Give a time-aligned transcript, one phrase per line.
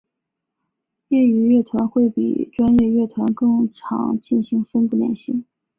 [1.09, 5.45] 业余乐团会比专业乐团更常进行分部练习。